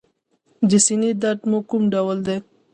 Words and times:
د 0.69 0.71
سینې 0.85 1.11
درد 1.21 1.41
مو 1.49 1.59
کوم 1.69 1.83
ډول 1.93 2.17
دی؟ 2.27 2.37